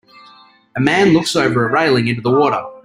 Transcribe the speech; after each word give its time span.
A 0.75 0.79
man 0.79 1.13
looks 1.13 1.35
over 1.35 1.63
a 1.63 1.69
railing 1.71 2.07
into 2.07 2.23
the 2.23 2.31
water. 2.31 2.65